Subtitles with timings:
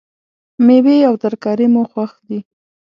[0.65, 2.39] میوې او ترکاری مو خوښ دي